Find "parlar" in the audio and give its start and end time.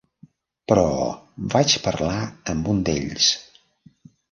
1.85-2.17